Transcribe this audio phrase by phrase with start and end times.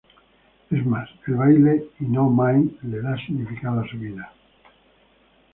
[0.71, 4.33] Es más, el baile y no Mai, le da significado a su vida.